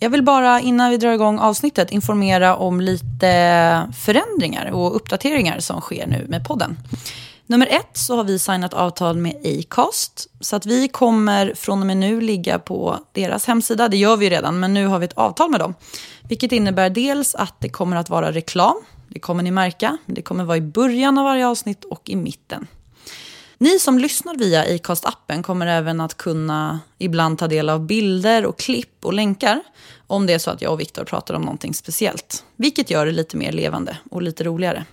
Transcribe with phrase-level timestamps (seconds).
[0.00, 5.80] Jag vill bara innan vi drar igång avsnittet informera om lite förändringar och uppdateringar som
[5.80, 6.76] sker nu med podden.
[7.46, 10.26] Nummer ett så har vi signat avtal med Acast.
[10.40, 13.88] Så att vi kommer från och med nu ligga på deras hemsida.
[13.88, 15.74] Det gör vi redan, men nu har vi ett avtal med dem.
[16.28, 18.76] Vilket innebär dels att det kommer att vara reklam.
[19.08, 19.98] Det kommer ni märka.
[20.06, 22.66] Det kommer vara i början av varje avsnitt och i mitten.
[23.60, 28.58] Ni som lyssnar via Acast-appen kommer även att kunna ibland ta del av bilder och
[28.58, 29.62] klipp och länkar
[30.06, 32.44] om det är så att jag och Viktor pratar om någonting speciellt.
[32.56, 34.84] Vilket gör det lite mer levande och lite roligare.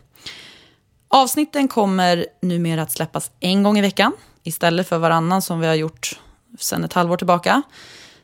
[1.08, 5.76] Avsnitten kommer numera att släppas en gång i veckan istället för varannan som vi har
[5.76, 6.20] gjort
[6.60, 7.62] sedan ett halvår tillbaka.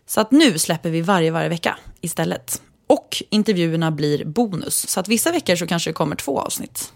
[0.07, 2.61] Så att nu släpper vi varje, varje vecka istället.
[2.87, 4.89] Och intervjuerna blir bonus.
[4.89, 6.93] Så att vissa veckor så kanske det kommer två avsnitt.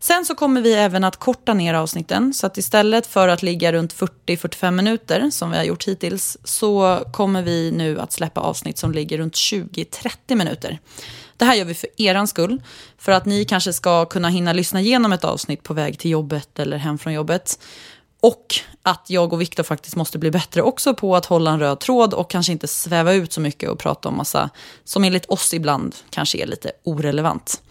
[0.00, 2.34] Sen så kommer vi även att korta ner avsnitten.
[2.34, 7.04] Så att istället för att ligga runt 40-45 minuter som vi har gjort hittills så
[7.12, 10.78] kommer vi nu att släppa avsnitt som ligger runt 20-30 minuter.
[11.36, 12.62] Det här gör vi för er skull.
[12.98, 16.58] För att ni kanske ska kunna hinna lyssna igenom ett avsnitt på väg till jobbet
[16.58, 17.58] eller hem från jobbet.
[18.20, 21.80] Och att jag och Viktor faktiskt måste bli bättre också på att hålla en röd
[21.80, 24.50] tråd och kanske inte sväva ut så mycket och prata om massa
[24.84, 27.62] som enligt oss ibland kanske är lite orelevant.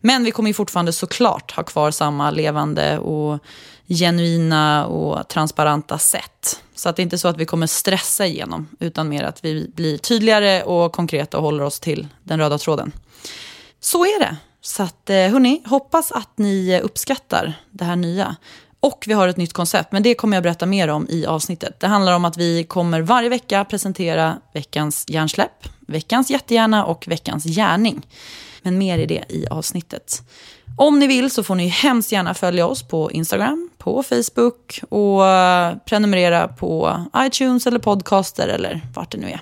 [0.00, 3.38] Men vi kommer ju fortfarande såklart ha kvar samma levande och
[3.88, 6.62] genuina och transparenta sätt.
[6.74, 9.70] Så att det är inte så att vi kommer stressa igenom, utan mer att vi
[9.74, 12.92] blir tydligare och konkreta och håller oss till den röda tråden.
[13.80, 14.36] Så är det.
[14.60, 18.36] Så att, eh, hörni, hoppas att ni uppskattar det här nya.
[18.80, 21.80] Och vi har ett nytt koncept, men det kommer jag berätta mer om i avsnittet.
[21.80, 27.44] Det handlar om att vi kommer varje vecka presentera veckans hjärnsläpp, veckans jättehjärna och veckans
[27.44, 28.06] gärning.
[28.62, 30.22] Men mer i det i avsnittet.
[30.76, 35.26] Om ni vill så får ni hemskt gärna följa oss på Instagram, på Facebook och
[35.26, 39.40] eh, prenumerera på iTunes eller podcaster eller vart det nu är.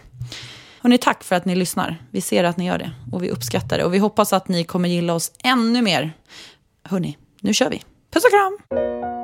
[0.80, 1.96] Hörrni, tack för att ni lyssnar.
[2.10, 3.84] Vi ser att ni gör det och vi uppskattar det.
[3.84, 6.12] Och vi hoppas att ni kommer gilla oss ännu mer.
[6.84, 7.82] Hörrni, nu kör vi.
[8.10, 9.17] Puss och kram!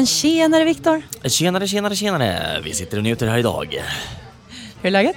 [0.00, 1.02] Men tjenare Viktor!
[1.28, 2.60] Tjenare, tjenare, tjenare!
[2.64, 3.82] Vi sitter och njuter här idag.
[4.80, 5.16] Hur är läget?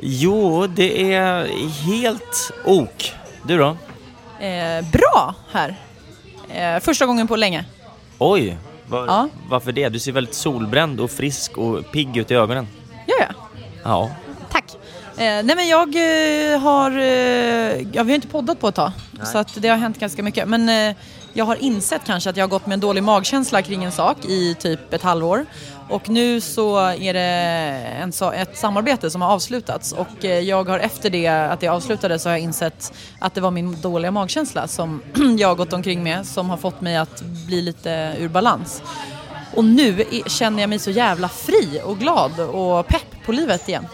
[0.00, 1.46] Jo, det är
[1.86, 3.12] helt ok.
[3.42, 3.76] Du då?
[4.46, 5.76] Eh, bra här.
[6.54, 7.64] Eh, första gången på länge.
[8.18, 8.56] Oj,
[8.86, 9.28] var, Ja.
[9.48, 9.88] varför det?
[9.88, 12.68] Du ser väldigt solbränd och frisk och pigg ut i ögonen.
[13.06, 13.34] Gör jag?
[13.84, 14.10] Ja.
[14.50, 14.64] Tack.
[15.16, 18.92] Eh, nej men jag eh, har, eh, ja, vi har inte poddat på ett tag.
[19.24, 20.48] Så att det har hänt ganska mycket.
[20.48, 20.96] Men eh,
[21.36, 24.24] jag har insett kanske att jag har gått med en dålig magkänsla kring en sak
[24.24, 25.46] i typ ett halvår.
[25.88, 29.92] Och nu så är det en, ett samarbete som har avslutats.
[29.92, 33.40] Och eh, jag har efter det att det avslutades så har jag insett att det
[33.40, 35.02] var min dåliga magkänsla som
[35.38, 36.26] jag har gått omkring med.
[36.26, 38.82] Som har fått mig att bli lite ur balans.
[39.54, 43.86] Och nu känner jag mig så jävla fri och glad och pepp på livet igen.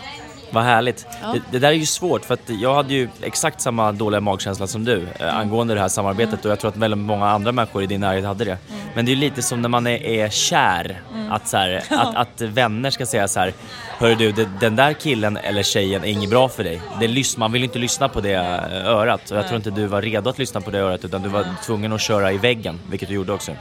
[0.52, 1.06] Vad härligt.
[1.22, 1.32] Ja.
[1.32, 4.66] Det, det där är ju svårt för att jag hade ju exakt samma dåliga magkänsla
[4.66, 7.82] som du eh, angående det här samarbetet och jag tror att väldigt många andra människor
[7.82, 8.58] i din närhet hade det.
[8.94, 11.00] Men det är ju lite som när man är, är kär.
[11.12, 11.32] Mm.
[11.32, 13.52] Att, så här, att, att vänner ska säga så här.
[13.98, 16.82] Hörru du, det, den där killen eller tjejen är inget bra för dig.
[17.00, 19.30] Det lys, man vill inte lyssna på det eh, örat.
[19.30, 21.46] Och jag tror inte du var redo att lyssna på det örat utan du var
[21.64, 23.52] tvungen att köra i väggen, vilket du gjorde också.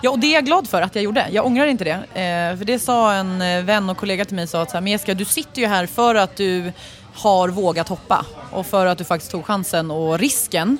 [0.00, 1.26] Ja, och det är jag glad för att jag gjorde.
[1.30, 2.20] Jag ångrar inte det.
[2.20, 4.80] Eh, för det sa en eh, vän och kollega till mig, sa att så här,
[4.80, 6.72] men Jessica, du sitter ju här för att du
[7.14, 10.78] har vågat hoppa och för att du faktiskt tog chansen och risken.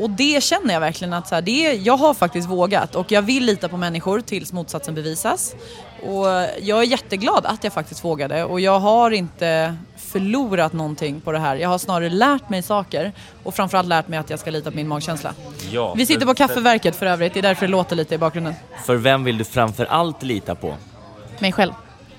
[0.00, 3.22] Och det känner jag verkligen att så här, det, jag har faktiskt vågat och jag
[3.22, 5.54] vill lita på människor tills motsatsen bevisas.
[6.02, 6.26] Och
[6.62, 11.38] jag är jätteglad att jag faktiskt vågade och jag har inte förlorat någonting på det
[11.38, 11.56] här.
[11.56, 13.12] Jag har snarare lärt mig saker
[13.42, 15.34] och framförallt lärt mig att jag ska lita på min magkänsla.
[15.70, 18.18] Ja, Vi sitter för- på kaffeverket för övrigt, det är därför det låter lite i
[18.18, 18.54] bakgrunden.
[18.84, 20.74] För vem vill du framför allt lita på?
[21.38, 21.72] Mig själv.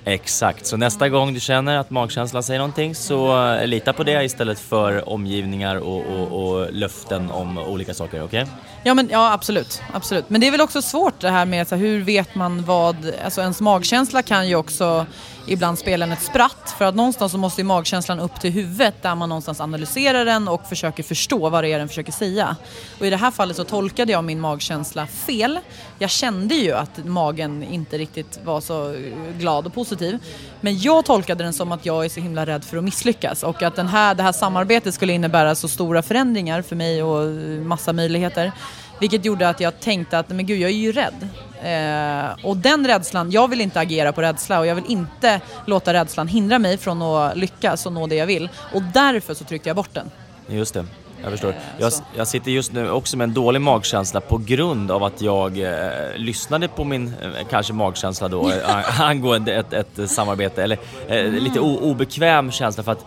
[0.08, 4.24] Exakt, så nästa gång du känner att magkänslan säger någonting så eh, lita på det
[4.24, 8.46] istället för omgivningar och, och, och löften om olika saker, okej?
[8.82, 10.30] Ja, men, ja absolut, absolut.
[10.30, 12.96] Men det är väl också svårt det här med så här, hur vet man vad...
[13.24, 15.06] Alltså ens magkänsla kan ju också
[15.46, 16.74] ibland spelen ett spratt.
[16.78, 20.48] För att någonstans så måste ju magkänslan upp till huvudet där man någonstans analyserar den
[20.48, 22.56] och försöker förstå vad det är den försöker säga.
[23.00, 25.58] Och i det här fallet så tolkade jag min magkänsla fel.
[25.98, 28.94] Jag kände ju att magen inte riktigt var så
[29.38, 30.18] glad och positiv.
[30.60, 33.62] Men jag tolkade den som att jag är så himla rädd för att misslyckas och
[33.62, 37.32] att den här, det här samarbetet skulle innebära så stora förändringar för mig och
[37.66, 38.52] massa möjligheter.
[39.00, 41.28] Vilket gjorde att jag tänkte att men gud, jag är ju rädd.
[41.62, 45.92] Eh, och den rädslan, jag vill inte agera på rädsla och jag vill inte låta
[45.92, 48.48] rädslan hindra mig från att lyckas och nå det jag vill.
[48.74, 50.10] Och därför så tryckte jag bort den.
[50.48, 50.84] Just det,
[51.22, 51.48] jag förstår.
[51.48, 55.22] Eh, Jag, jag sitter just nu också med en dålig magkänsla på grund av att
[55.22, 60.78] jag eh, lyssnade på min, eh, kanske magkänsla då, eh, angående ett, ett samarbete, eller
[61.08, 61.34] eh, Mm.
[61.34, 63.04] lite o, obekväm känsla för att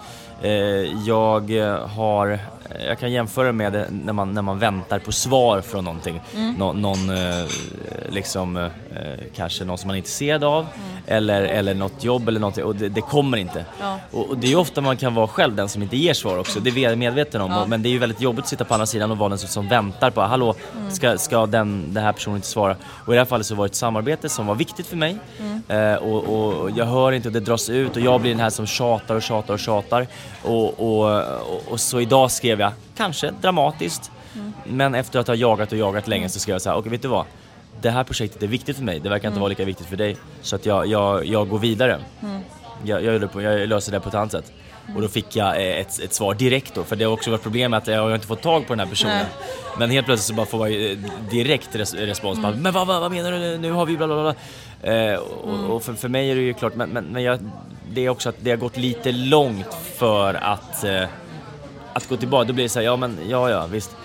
[1.06, 2.40] jag eh, har
[2.88, 6.22] jag kan jämföra med när man, när man väntar på svar från någonting.
[6.36, 6.54] Mm.
[6.54, 7.46] Nå, någon, eh,
[8.10, 8.68] liksom, eh,
[9.36, 10.68] kanske någon som man är intresserad av
[11.08, 13.66] eller, eller något jobb eller någonting och det, det kommer inte.
[13.80, 14.00] Ja.
[14.12, 16.38] Och, och det är ju ofta man kan vara själv den som inte ger svar
[16.38, 17.52] också, det är jag medveten om.
[17.52, 17.66] Ja.
[17.68, 19.50] Men det är ju väldigt jobbigt att sitta på andra sidan och vara den som,
[19.50, 20.56] som väntar på, hallå,
[20.90, 22.76] ska, ska den, den här personen inte svara?
[23.06, 25.18] Och i det här fallet så var det ett samarbete som var viktigt för mig.
[25.68, 28.50] Eh, och, och jag hör inte och det dras ut och jag blir den här
[28.50, 30.08] som tjatar och tjatar och tjatar.
[30.44, 34.12] Och, och, och, och så idag skrev jag, kanske dramatiskt,
[34.66, 37.02] men efter att ha jagat och jagat länge så skrev jag så här, okej vet
[37.02, 37.26] du vad?
[37.82, 40.18] Det här projektet är viktigt för mig, det verkar inte vara lika viktigt för dig.
[40.42, 42.00] Så att jag, jag, jag går vidare.
[42.84, 44.52] Jag, jag, på, jag löser det på ett annat sätt.
[44.96, 47.44] Och då fick jag eh, ett, ett svar direkt då, för det har också varit
[47.44, 49.16] problem med att jag har inte fått tag på den här personen.
[49.16, 49.26] Nej.
[49.78, 50.98] Men helt plötsligt så bara får jag eh,
[51.32, 52.40] direkt res, respons.
[52.42, 53.58] Bara, men vad, vad, vad menar du?
[53.58, 54.36] Nu har vi bla bla bla.
[54.94, 57.40] Eh, och, och för, för mig är det ju klart, men, men, men jag,
[57.94, 61.04] det är också att det har gått lite långt för att, eh,
[61.94, 62.48] att gå tillbaka.
[62.48, 63.96] Då blir det så här, ja men ja ja visst.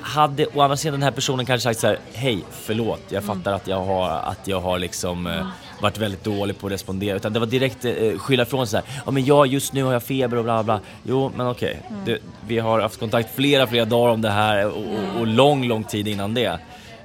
[0.00, 3.52] Hade å andra sidan den här personen kanske sagt så här, hej förlåt, jag fattar
[3.52, 5.46] att jag har, att jag har liksom eh,
[5.80, 7.16] varit väldigt dålig på att respondera.
[7.16, 9.82] Utan det var direkt eh, skylla ifrån sig så här, ja men ja just nu
[9.82, 10.80] har jag feber och bla bla.
[11.02, 14.76] Jo men okej, Du, vi har haft kontakt flera flera dagar om det här och,
[14.76, 16.58] och, och lång lång tid innan det.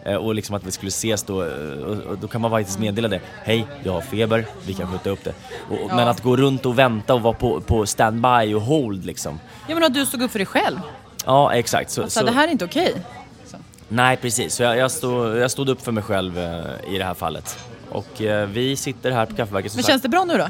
[0.06, 1.50] Eh, Och liksom att vi skulle ses då, eh,
[2.10, 3.20] och, då kan man faktiskt meddela det.
[3.44, 5.34] Hej, jag har feber, vi kan skjuta upp det.
[5.70, 9.06] Och, och- Men att gå runt och vänta och vara på, på standby och hold
[9.06, 9.40] liksom.
[9.68, 10.80] Ja men att du stod upp för dig själv.
[11.26, 11.92] Ja exakt.
[11.92, 12.94] Så, Så, det här är inte okej.
[13.88, 17.04] Nej precis, så jag, jag, stod, jag stod upp för mig själv eh, i det
[17.04, 17.58] här fallet.
[17.90, 19.92] Och eh, vi sitter här på Kaffeverket som Men sagt.
[19.92, 20.48] känns det bra nu då?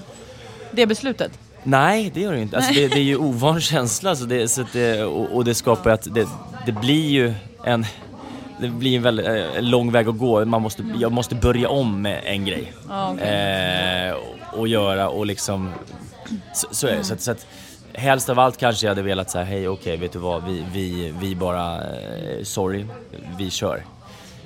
[0.71, 1.31] Det beslutet?
[1.63, 2.55] Nej det gör det inte.
[2.57, 5.89] Alltså, det, det är ju ovan känsla så det, så det, och, och det skapar
[5.89, 6.27] ju att det,
[6.65, 7.33] det blir ju
[7.63, 7.85] en
[8.63, 10.45] det blir en väldigt eh, lång väg att gå.
[10.45, 12.73] Man måste, jag måste börja om med en grej.
[12.89, 14.07] Ja, okej.
[14.07, 15.71] eh, och, och göra och liksom...
[16.53, 17.03] Så, så är det.
[17.03, 17.47] Så att, så att,
[17.93, 21.13] helst av allt kanske jag hade velat säga hej okej vet du vad vi, vi,
[21.21, 22.85] vi bara, eh, sorry,
[23.37, 23.83] vi kör.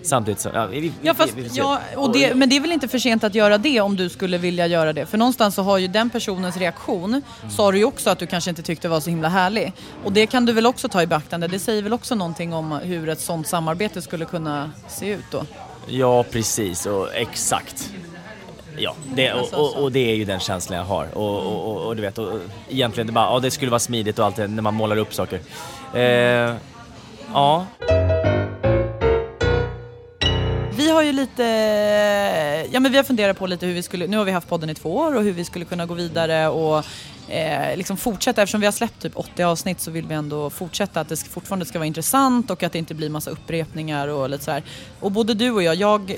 [0.08, 2.88] Samtidigt så, ja, vi, Ja, fast, vi, ja, och det, men det är väl inte
[2.88, 5.06] för sent att göra det om du skulle vilja göra det.
[5.06, 8.50] För någonstans så har ju den personens reaktion, sa du ju också att du kanske
[8.50, 9.74] inte tyckte var så himla härlig.
[10.04, 11.48] Och det kan du väl också ta i beaktande.
[11.48, 15.46] Det säger väl också någonting om hur ett sånt samarbete skulle kunna se ut då.
[15.88, 17.92] Ja, precis och exakt.
[18.78, 21.18] Ja, det, och, och, och det är ju den känslan jag har.
[21.18, 24.36] Och, och, du vet, och egentligen det bara, ja det skulle vara smidigt och allt
[24.36, 25.40] det när man målar upp saker.
[25.94, 26.56] Eh,
[27.34, 27.66] ja,
[30.98, 34.18] har ju lite, eh, ja men vi har funderat på lite hur vi skulle, nu
[34.18, 36.86] har vi haft podden i två år och hur vi skulle kunna gå vidare och
[37.30, 41.02] eh, liksom fortsätta, eftersom vi har släppt typ 80 avsnitt så vill vi ändå fortsätta
[41.02, 44.30] att det ska, fortfarande ska vara intressant och att det inte blir massa upprepningar och
[44.30, 44.64] lite sådär.
[45.00, 46.16] Och både du och jag, jag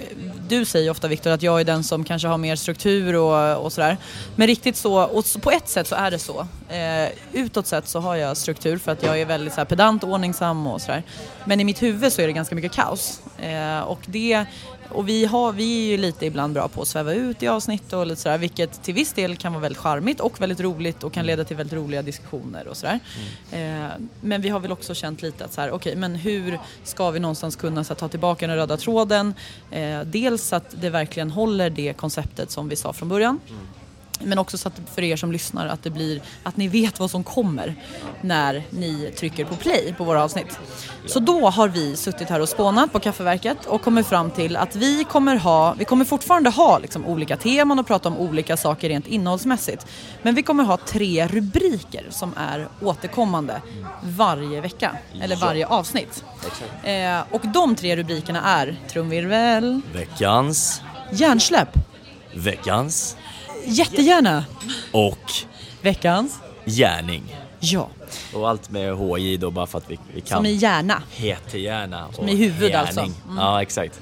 [0.48, 3.74] du säger ofta Viktor att jag är den som kanske har mer struktur och, och
[3.74, 3.98] sådär.
[4.36, 6.48] Men riktigt så, och så, på ett sätt så är det så.
[6.70, 10.04] Eh, utåt sett så har jag struktur för att jag är väldigt så här, pedant,
[10.04, 11.04] ordningsam och sådär.
[11.46, 13.22] Men i mitt huvud så är det ganska mycket kaos.
[13.38, 14.46] Eh, och det
[14.92, 17.94] och vi, har, vi är ju lite ibland bra på att sväva ut i avsnitt
[17.94, 21.14] och lite sådär, vilket till viss del kan vara väldigt charmigt och väldigt roligt och
[21.14, 23.00] kan leda till väldigt roliga diskussioner och sådär.
[23.52, 23.84] Mm.
[23.84, 23.92] Eh,
[24.22, 27.20] men vi har väl också känt lite att så okej, okay, men hur ska vi
[27.20, 29.34] någonstans kunna så, ta tillbaka den röda tråden?
[29.72, 33.40] Eh, dels att det verkligen håller det konceptet som vi sa från början.
[33.50, 33.62] Mm.
[34.24, 37.12] Men också så att för er som lyssnar att, det blir, att ni vet vad
[37.12, 37.76] som kommer
[38.22, 40.60] när ni trycker på play på våra avsnitt.
[41.06, 44.76] Så då har vi suttit här och spånat på Kaffeverket och kommit fram till att
[44.76, 48.90] vi kommer ha, vi kommer fortfarande ha liksom olika teman och prata om olika saker
[48.90, 49.86] rent innehållsmässigt.
[50.22, 53.62] Men vi kommer ha tre rubriker som är återkommande
[54.04, 56.24] varje vecka, eller varje avsnitt.
[56.84, 61.70] Eh, och de tre rubrikerna är trumvirvel, Veckans, hjärnsläpp,
[62.36, 63.18] veckans
[63.70, 64.46] Jättegärna.
[64.92, 65.32] Och
[65.82, 67.36] veckans gärning.
[67.60, 67.90] Ja.
[68.34, 70.38] Och allt med HJ då bara för att vi, vi kan.
[70.38, 71.04] Som i hjärna.
[71.12, 72.08] Hete-hjärna.
[72.14, 73.00] Som i huvud alltså.
[73.00, 73.14] Mm.
[73.38, 74.00] Ja, exakt.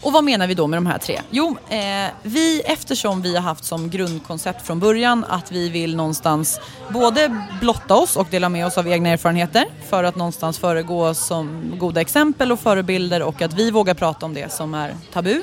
[0.00, 1.20] Och vad menar vi då med de här tre?
[1.30, 6.60] Jo, eh, vi, eftersom vi har haft som grundkoncept från början att vi vill någonstans
[6.88, 11.74] både blotta oss och dela med oss av egna erfarenheter för att någonstans föregå som
[11.78, 15.42] goda exempel och förebilder och att vi vågar prata om det som är tabu.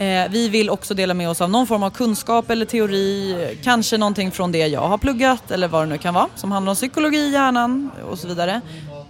[0.00, 3.98] Eh, vi vill också dela med oss av någon form av kunskap eller teori, kanske
[3.98, 6.76] någonting från det jag har pluggat eller vad det nu kan vara, som handlar om
[6.76, 8.60] psykologi, hjärnan och så vidare.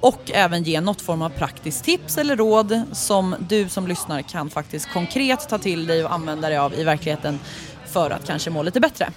[0.00, 4.50] Och även ge något form av praktiskt tips eller råd som du som lyssnar kan
[4.50, 7.38] faktiskt konkret ta till dig och använda dig av i verkligheten
[7.87, 9.11] för att kanske må lite bättre.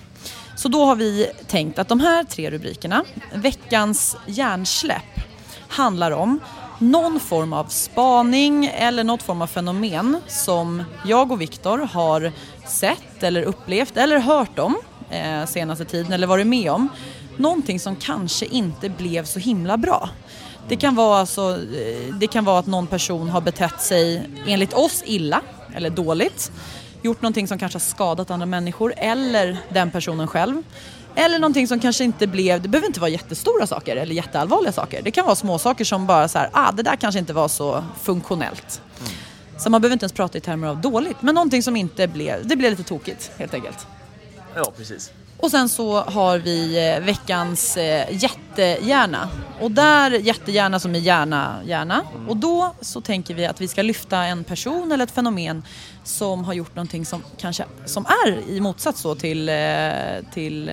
[0.55, 3.03] Så då har vi tänkt att de här tre rubrikerna,
[3.33, 5.19] veckans hjärnsläpp,
[5.67, 6.39] handlar om
[6.79, 12.31] någon form av spaning eller något form av fenomen som jag och Viktor har
[12.67, 14.75] sett eller upplevt eller hört om
[15.09, 16.89] eh, senaste tiden eller varit med om.
[17.37, 20.09] Någonting som kanske inte blev så himla bra.
[20.67, 24.73] Det kan, vara alltså, eh, det kan vara att någon person har betett sig enligt
[24.73, 25.41] oss illa
[25.75, 26.51] eller dåligt.
[27.01, 30.63] Gjort någonting som kanske har skadat andra människor eller den personen själv.
[31.15, 35.01] Eller någonting som kanske inte blev, det behöver inte vara jättestora saker eller jätteallvarliga saker.
[35.01, 37.47] Det kan vara små saker som bara så här, ah det där kanske inte var
[37.47, 38.81] så funktionellt.
[38.99, 39.11] Mm.
[39.57, 42.47] Så man behöver inte ens prata i termer av dåligt, men någonting som inte blev,
[42.47, 43.87] det blev lite tokigt helt enkelt.
[44.55, 45.11] Ja, precis.
[45.43, 49.29] Och sen så har vi eh, veckans eh, jättehjärna.
[49.59, 52.03] Och där, jättegärna som är hjärna, hjärna.
[52.15, 52.29] Mm.
[52.29, 55.63] Och då så tänker vi att vi ska lyfta en person eller ett fenomen
[56.03, 59.55] som har gjort någonting som kanske som är i motsats då till, eh,
[60.33, 60.71] till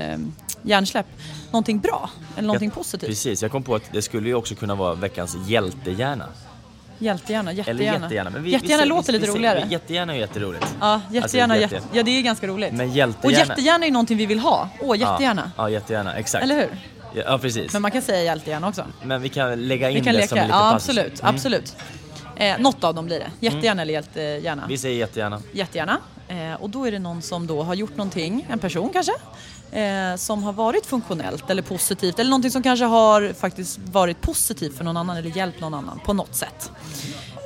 [0.63, 1.07] hjärnsläpp.
[1.51, 3.11] Någonting bra eller någonting ja, positivt.
[3.11, 6.27] Precis, jag kom på att det skulle ju också kunna vara veckans hjältehjärna.
[7.03, 7.85] Hjältegärna, jättegärna.
[7.85, 8.31] Eller jättegärna.
[8.31, 9.67] Men vi, jättegärna vi, låter vi, lite roligare.
[9.71, 10.67] Jättegärna är jätteroligt.
[10.81, 12.73] Ja, jättegärna, alltså, jätte, ja det är ganska roligt.
[12.73, 13.43] Men hjältegärna.
[13.43, 14.69] Och jättegärna är någonting vi vill ha.
[14.81, 15.51] Åh, jättegärna.
[15.57, 16.45] Ja, ja jättegärna, exakt.
[16.45, 16.69] Eller hur?
[17.15, 17.73] Ja, precis.
[17.73, 18.85] Men man kan säga hjältegärna också.
[19.03, 20.27] Men vi kan lägga in det leka.
[20.29, 20.75] som lite Ja, pass.
[20.75, 21.21] absolut.
[21.23, 21.35] Mm.
[21.35, 21.77] absolut.
[22.41, 23.31] Eh, något av dem blir det.
[23.41, 23.83] Jättegärna mm.
[23.83, 24.65] eller hjältegärna.
[24.69, 25.43] Vi säger jättegärna.
[25.53, 25.99] Jättegärna.
[26.29, 29.13] Eh, och då är det någon som då har gjort någonting, en person kanske,
[29.73, 34.77] eh, som har varit funktionellt eller positivt eller någonting som kanske har faktiskt varit positivt
[34.77, 36.71] för någon annan eller hjälpt någon annan på något sätt.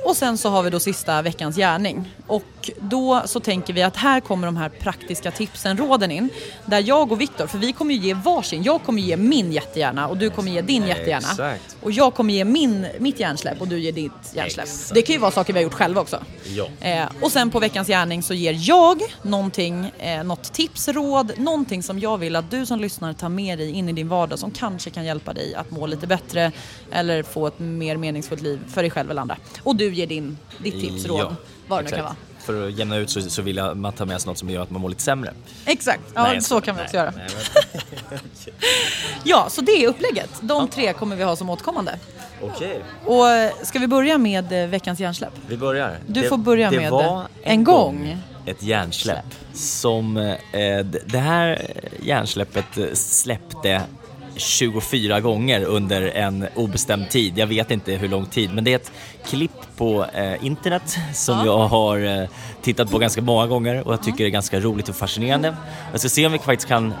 [0.05, 2.13] Och sen så har vi då sista veckans gärning.
[2.27, 6.29] Och då så tänker vi att här kommer de här praktiska tipsen, råden in.
[6.65, 8.63] Där jag och Viktor, för vi kommer ju ge varsin.
[8.63, 11.27] Jag kommer ge min jättegärna och du kommer ge din jättegärna.
[11.31, 11.77] Exakt.
[11.81, 14.65] Och jag kommer ge min, mitt hjärnsläpp och du ger ditt hjärnsläpp.
[14.65, 14.93] Exakt.
[14.93, 16.23] Det kan ju vara saker vi har gjort själva också.
[16.55, 16.67] Ja.
[16.79, 21.83] Eh, och sen på veckans gärning så ger jag någonting, eh, något tips, råd, någonting
[21.83, 24.51] som jag vill att du som lyssnar tar med dig in i din vardag som
[24.51, 26.51] kanske kan hjälpa dig att må lite bättre
[26.91, 29.37] eller få ett mer meningsfullt liv för dig själv eller andra.
[29.63, 31.35] Och du ger din, ditt tips, råd, ja,
[31.67, 32.15] vad det nu kan vara.
[32.39, 34.61] För att jämna ut så, så vill jag man ta med sig något som gör
[34.61, 35.33] att man mår lite sämre.
[35.65, 37.13] Exakt, ja nej, så, kan vi också göra.
[37.15, 37.27] Nej,
[38.09, 38.19] men...
[39.23, 40.29] ja, så det är upplägget.
[40.41, 41.99] De tre kommer vi ha som återkommande.
[42.41, 42.83] Okej.
[43.05, 43.25] Och
[43.67, 45.33] ska vi börja med eh, veckans hjärnsläpp?
[45.47, 45.99] Vi börjar.
[46.07, 51.71] Du det, får börja med var en, en gång ett hjärnsläpp som eh, det här
[52.01, 53.81] hjärnsläppet släppte
[54.37, 57.37] 24 gånger under en obestämd tid.
[57.37, 58.91] Jag vet inte hur lång tid, men det är ett
[59.25, 61.45] klipp på eh, internet som ja.
[61.45, 62.29] jag har eh,
[62.61, 65.55] tittat på ganska många gånger och jag tycker det är ganska roligt och fascinerande.
[65.91, 66.93] Jag ska se om vi faktiskt kan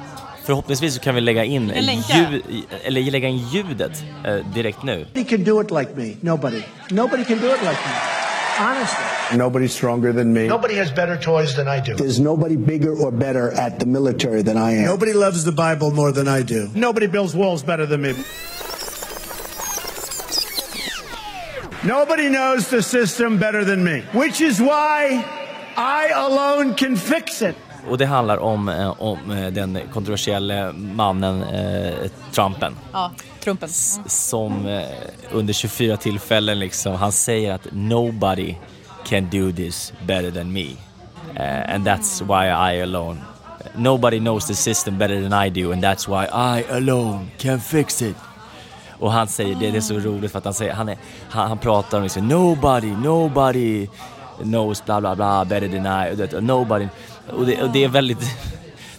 [0.45, 1.71] Förhoppningsvis så kan vi lägga in,
[2.15, 2.43] ljud,
[2.83, 4.97] eller lägga in ljudet eh, direkt nu.
[4.97, 6.15] Nobody can do it like me.
[6.21, 6.61] Nobody.
[6.89, 8.24] Nobody can do it like me.
[8.57, 9.37] Honestly.
[9.37, 10.47] Nobody's stronger than me.
[10.47, 11.95] Nobody has better toys than I do.
[11.95, 14.85] There's nobody bigger or better at the military than I am.
[14.85, 16.69] Nobody loves the Bible more than I do.
[16.73, 18.13] Nobody builds walls better than me.
[21.83, 25.23] Nobody knows the system better than me, which is why
[25.77, 27.55] I alone can fix it.
[27.89, 31.93] Och det handlar om, eh, om eh, den kontroversiella mannen eh,
[32.31, 32.75] Trumpen.
[32.93, 33.11] Ja,
[33.43, 33.69] Trumpen.
[33.69, 34.83] S- Som eh,
[35.31, 38.55] under 24 tillfällen liksom, han säger att nobody
[39.07, 40.65] can do this better than me.
[41.35, 43.17] Eh, and that's why I alone.
[43.75, 46.25] Nobody knows the system better than I do and that's why
[46.59, 48.15] I alone can fix it.
[48.99, 50.97] Och han säger, det, det är så roligt för att han säger, han, är,
[51.29, 53.87] han, han pratar om liksom, nobody, nobody
[54.41, 55.85] knows bla bla bla better than
[56.39, 56.87] I, nobody.
[57.29, 58.19] Och det, och det är väldigt...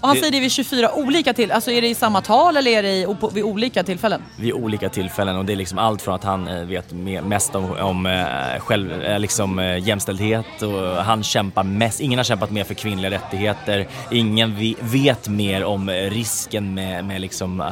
[0.01, 2.57] Och han det- säger det vid 24 olika till, alltså är det i samma tal
[2.57, 4.23] eller är det i, vid olika tillfällen?
[4.39, 7.55] vid olika tillfällen och det är liksom allt från att han eh, vet me- mest
[7.55, 12.65] om, om eh, själv, eh, liksom, jämställdhet och han kämpar mest, ingen har kämpat mer
[12.65, 17.63] för kvinnliga rättigheter, ingen vet mer om risken med, med liksom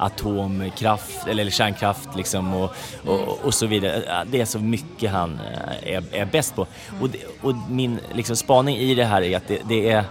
[0.00, 2.74] atomkraft eller kärnkraft liksom och,
[3.06, 4.24] och, och så vidare.
[4.30, 5.40] Det är så mycket han
[5.84, 6.66] eh, är, är bäst på.
[7.00, 10.04] Och, det, och min liksom, spaning i det här är att det, det är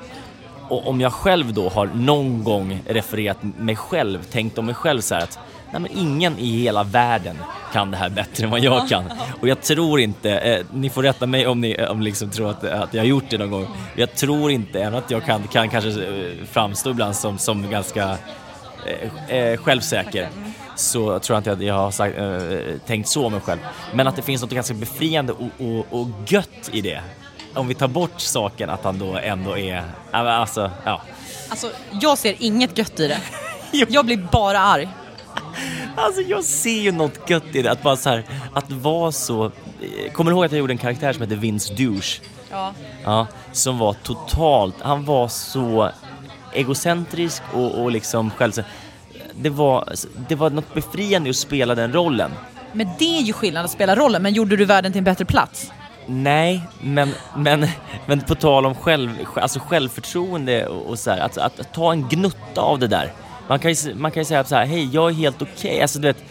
[0.69, 5.01] och om jag själv då har någon gång refererat mig själv, tänkt om mig själv
[5.01, 5.39] så här att
[5.71, 7.35] nej men ingen i hela världen
[7.73, 9.03] kan det här bättre än vad jag kan.
[9.41, 12.63] Och jag tror inte, eh, ni får rätta mig om ni om liksom tror att,
[12.63, 13.67] att jag har gjort det någon gång.
[13.95, 18.17] Jag tror inte, även att jag kan, kan kanske eh, framstå ibland som, som ganska
[18.85, 20.29] eh, eh, självsäker
[20.75, 23.59] så tror jag inte att jag har sagt, eh, tänkt så om mig själv.
[23.93, 27.01] Men att det finns något ganska befriande och, och, och gött i det.
[27.53, 31.01] Om vi tar bort saken att han då ändå är, alltså, ja.
[31.49, 31.69] Alltså
[32.01, 33.17] jag ser inget gött i det.
[33.89, 34.89] Jag blir bara arg.
[35.95, 39.45] Alltså jag ser ju något gött i det, att bara så här, att vara så...
[39.45, 42.21] eh, Kommer du ihåg att jag gjorde en karaktär som hette Vince Douche?
[42.51, 42.73] Ja.
[43.03, 45.89] Ja, som var totalt, han var så
[46.53, 48.53] egocentrisk och, och liksom själv...
[49.35, 49.89] Det var,
[50.27, 52.31] det var något befriande att spela den rollen.
[52.73, 55.25] Men det är ju skillnad att spela rollen, men gjorde du världen till en bättre
[55.25, 55.71] plats?
[56.05, 57.67] Nej, men, men,
[58.05, 61.91] men på tal om själv, alltså självförtroende och, och så här, att, att, att ta
[61.91, 63.13] en gnutta av det där.
[63.47, 65.81] Man kan ju, man kan ju säga så här, hej, jag är helt okej.
[65.81, 66.23] Alltså, du vet,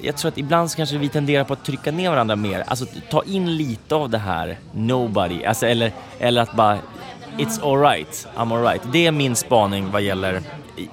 [0.00, 2.64] jag tror att ibland så kanske vi tenderar på att trycka ner varandra mer.
[2.66, 6.78] Alltså ta in lite av det här, nobody, alltså, eller, eller att bara,
[7.38, 8.82] it's alright, I'm alright.
[8.92, 10.42] Det är min spaning vad gäller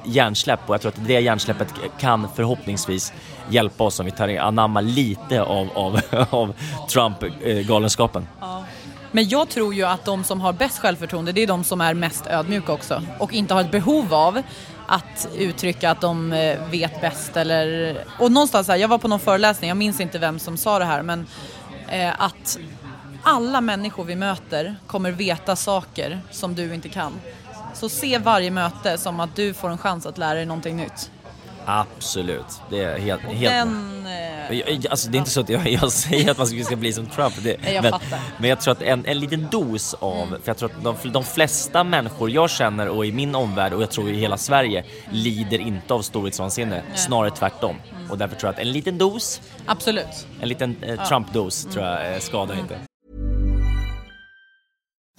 [0.03, 3.13] hjärnsläpp och jag tror att det hjärnsläppet kan förhoppningsvis
[3.50, 6.53] hjälpa oss om vi tar anamma lite av, av, av
[6.89, 8.27] Trump-galenskapen.
[9.12, 11.93] Men jag tror ju att de som har bäst självförtroende, det är de som är
[11.93, 13.01] mest ödmjuka också.
[13.19, 14.42] Och inte har ett behov av
[14.87, 17.98] att uttrycka att de eh, vet bäst eller...
[18.20, 20.85] Och någonstans här, jag var på någon föreläsning, jag minns inte vem som sa det
[20.85, 21.27] här, men
[21.87, 22.59] eh, att
[23.24, 27.14] alla människor vi möter kommer veta saker som du inte kan.
[27.74, 31.12] Så se varje möte som att du får en chans att lära dig någonting nytt.
[31.66, 33.22] Absolut, det är helt...
[33.27, 34.05] Och helt den...
[34.05, 36.94] Eh, Jag- Alltså det är inte så att jag, jag säger att man ska bli
[36.94, 37.34] som Trump.
[37.44, 38.20] Det, jag men, fattar.
[38.38, 41.24] men jag tror att en, en liten dos av, för jag tror att de, de
[41.24, 45.60] flesta människor jag känner och i min omvärld och jag tror i hela Sverige lider
[45.60, 47.75] inte av storhetsvansinne, snarare tvärtom.
[48.10, 50.27] Och därför tror jag att en liten dos, absolut.
[50.42, 52.90] en liten eh, Trump-dos tror jag eh, skadar inte.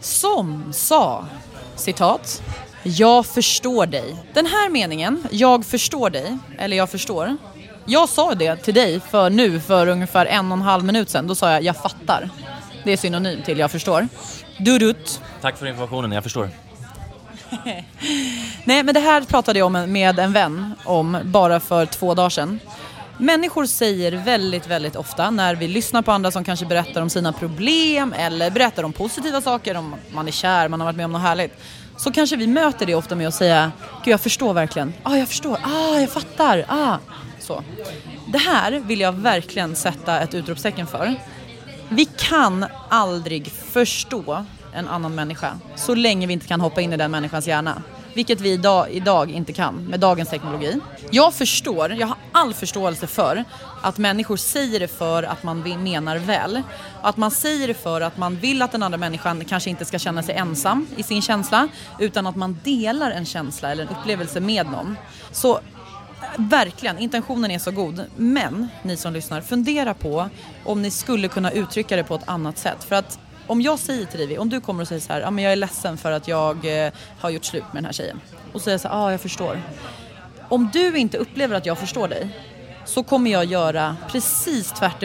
[0.00, 1.26] Som sa,
[1.76, 2.42] citat,
[2.82, 4.16] jag förstår dig.
[4.34, 7.36] Den här meningen, jag förstår dig, eller jag förstår.
[7.84, 11.26] Jag sa det till dig för nu, för ungefär en och en halv minut sedan.
[11.26, 12.30] Då sa jag, jag fattar.
[12.84, 14.08] Det är synonym till jag förstår.
[14.58, 15.20] Durut.
[15.40, 16.50] Tack för informationen, jag förstår.
[18.64, 22.30] Nej, men det här pratade jag om med en vän om bara för två dagar
[22.30, 22.60] sedan.
[23.20, 27.32] Människor säger väldigt, väldigt ofta när vi lyssnar på andra som kanske berättar om sina
[27.32, 31.12] problem eller berättar om positiva saker, om man är kär, man har varit med om
[31.12, 31.52] något härligt.
[31.96, 33.72] Så kanske vi möter det ofta med att säga,
[34.04, 34.92] gud jag förstår verkligen.
[35.02, 35.58] Ah, jag förstår.
[35.64, 36.64] Ah, jag fattar.
[36.68, 36.96] Ah.
[37.40, 37.64] Så.
[38.32, 41.14] Det här vill jag verkligen sätta ett utropstecken för.
[41.88, 46.96] Vi kan aldrig förstå en annan människa så länge vi inte kan hoppa in i
[46.96, 47.82] den människans hjärna.
[48.14, 50.80] Vilket vi idag, idag inte kan med dagens teknologi.
[51.10, 53.44] Jag förstår, jag har all förståelse för
[53.82, 56.62] att människor säger det för att man menar väl.
[57.02, 59.98] Att man säger det för att man vill att den andra människan kanske inte ska
[59.98, 61.68] känna sig ensam i sin känsla
[61.98, 64.96] utan att man delar en känsla eller en upplevelse med någon.
[65.32, 65.60] Så
[66.36, 68.04] Verkligen, intentionen är så god.
[68.16, 70.28] Men ni som lyssnar, fundera på
[70.64, 72.84] om ni skulle kunna uttrycka det på ett annat sätt.
[72.84, 73.18] För att
[73.50, 75.52] om jag säger till dig, om du kommer och säger så här, ah, men jag
[75.52, 78.20] är ledsen för att jag eh, har gjort slut med den här tjejen.
[78.52, 79.62] Och säger så här, ja jag förstår.
[80.48, 82.28] Om du inte upplever att jag förstår dig
[82.84, 85.02] så kommer jag göra precis tvärt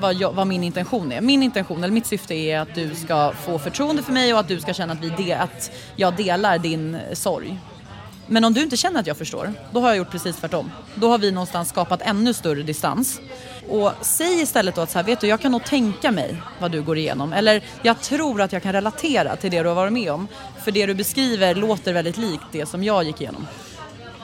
[0.00, 1.20] vad, jag, vad min intention är.
[1.20, 4.48] Min intention, eller mitt syfte är att du ska få förtroende för mig och att
[4.48, 7.58] du ska känna att, vi de, att jag delar din sorg.
[8.26, 10.70] Men om du inte känner att jag förstår, då har jag gjort precis tvärtom.
[10.94, 13.20] Då har vi någonstans skapat ännu större distans.
[13.68, 16.70] Och säg istället då att så här, vet du, jag kan nog tänka mig vad
[16.70, 17.32] du går igenom.
[17.32, 20.28] Eller jag tror att jag kan relatera till det du har varit med om.
[20.64, 23.46] För det du beskriver låter väldigt likt det som jag gick igenom.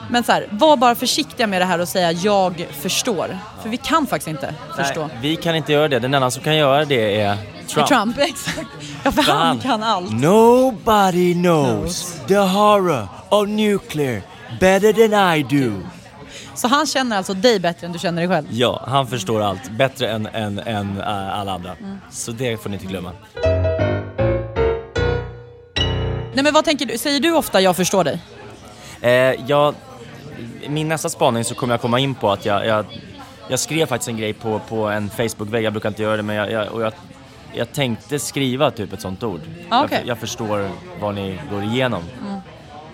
[0.09, 3.37] Men så här, var bara försiktiga med det här och säga jag förstår.
[3.61, 5.07] För vi kan faktiskt inte förstå.
[5.07, 5.99] Nej, vi kan inte göra det.
[5.99, 7.87] Den enda som kan göra det är Trump.
[7.87, 8.67] Trump, exakt.
[9.03, 10.11] Ja, för han, han kan allt.
[10.11, 14.21] Nobody knows the horror of nuclear
[14.59, 15.71] better than I do.
[16.55, 18.45] Så han känner alltså dig bättre än du känner dig själv?
[18.49, 21.71] Ja, han förstår allt bättre än, än, än uh, alla andra.
[21.79, 21.97] Mm.
[22.11, 23.11] Så det får ni inte glömma.
[26.33, 28.21] Nej men vad tänker du, säger du ofta jag förstår dig?
[29.01, 29.11] Eh,
[29.47, 29.75] jag,
[30.67, 32.85] min nästa spaning så kommer jag komma in på att jag, jag,
[33.49, 36.35] jag skrev faktiskt en grej på, på en Facebook-vägg, jag brukar inte göra det men
[36.35, 36.93] jag, jag, och jag,
[37.53, 39.41] jag tänkte skriva typ ett sånt ord.
[39.69, 39.97] Ah, okay.
[39.99, 40.69] jag, jag, förstår
[40.99, 42.03] vad ni går igenom.
[42.21, 42.34] Mm.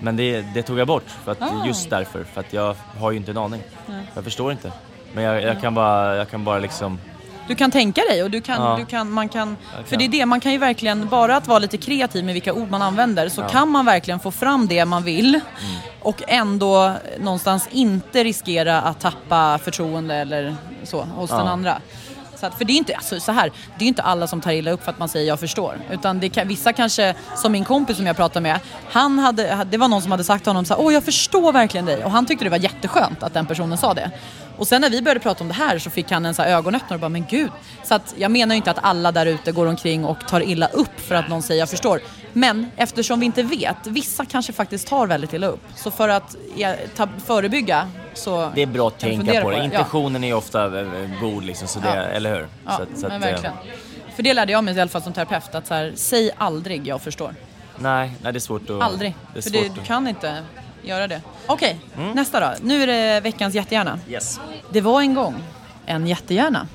[0.03, 1.65] Men det, det, tog jag bort, för att, ah.
[1.65, 2.23] just därför.
[2.23, 3.61] För att jag har ju inte en aning.
[3.85, 4.05] Nej.
[4.13, 4.71] Jag förstår inte.
[5.13, 6.99] Men jag, jag, kan bara, jag kan bara liksom...
[7.47, 8.77] Du kan tänka dig och du kan, ja.
[8.79, 11.47] du kan, man kan, kan, för det är det, man kan ju verkligen, bara att
[11.47, 13.47] vara lite kreativ med vilka ord man använder så ja.
[13.47, 15.41] kan man verkligen få fram det man vill mm.
[16.01, 21.37] och ändå någonstans inte riskera att tappa förtroende eller så hos ja.
[21.37, 21.77] den andra.
[22.41, 24.51] Så att, för det är inte, alltså, så här, det är inte alla som tar
[24.51, 25.77] illa upp för att man säger jag förstår.
[25.91, 28.60] Utan det kan, vissa kanske, som min kompis som jag pratade med,
[28.91, 31.54] han hade, det var någon som hade sagt till honom så här, åh jag förstår
[31.54, 32.04] verkligen dig.
[32.06, 34.12] Och han tyckte det var jätteskönt att den personen sa det.
[34.62, 36.50] Och sen när vi började prata om det här så fick han en så här
[36.50, 37.52] ögonöppnare och bara, men gud.
[37.84, 40.67] Så att jag menar ju inte att alla där ute går omkring och tar illa
[40.67, 42.02] upp för att någon säger jag förstår.
[42.34, 45.60] Men eftersom vi inte vet, vissa kanske faktiskt tar väldigt illa upp.
[45.76, 48.52] Så för att ja, ta, förebygga så...
[48.56, 49.63] Det är bra att tänka på det.
[49.63, 50.30] Intentionen ja.
[50.30, 50.88] är ofta eh,
[51.21, 51.93] god liksom, så det, ja.
[51.95, 52.47] eller hur?
[52.65, 53.54] Ja, så, så men att, verkligen.
[54.15, 56.88] För det lärde jag mig i alla fall som terapeut, att så här, säg aldrig
[56.88, 57.36] jag förstår.
[57.78, 58.82] Nej, nej det är svårt att...
[58.82, 59.15] Aldrig.
[59.34, 60.43] Det för det, du kan inte
[60.83, 61.21] göra det.
[61.47, 62.15] Okej, okay, mm.
[62.15, 62.53] nästa då.
[62.61, 63.99] Nu är det veckans jättegärna.
[64.09, 64.39] Yes.
[64.69, 65.43] Det var en gång
[65.85, 66.67] en jättegärna.